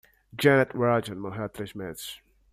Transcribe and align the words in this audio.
Janet 0.41 0.71
Roger 0.73 1.15
morreu 1.15 1.43
há 1.43 1.47
três 1.47 1.75
meses. 1.75 2.19